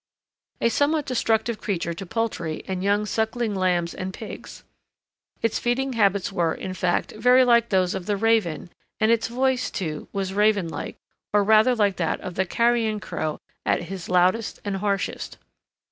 A 0.61 0.69
somewhat 0.69 1.05
destructive 1.05 1.61
creature 1.61 1.93
to 1.93 2.07
poultry 2.07 2.63
and 2.67 2.83
young 2.83 3.05
sucking 3.05 3.53
lambs 3.53 3.93
and 3.93 4.11
pigs. 4.11 4.63
Its 5.43 5.59
feeding 5.59 5.93
habits 5.93 6.31
were, 6.33 6.55
in 6.55 6.73
fact, 6.73 7.11
very 7.11 7.45
like 7.45 7.69
those 7.69 7.93
of 7.93 8.07
the 8.07 8.17
raven, 8.17 8.71
and 8.99 9.11
its 9.11 9.27
voice, 9.27 9.69
too, 9.69 10.07
was 10.11 10.33
raven 10.33 10.67
like, 10.69 10.97
or 11.33 11.43
rather 11.43 11.75
like 11.75 11.97
that 11.97 12.19
of 12.21 12.33
the 12.33 12.47
carrion 12.47 12.99
crow 12.99 13.37
at 13.63 13.83
his 13.83 14.09
loudest 14.09 14.59
and 14.65 14.77
harshest. 14.77 15.37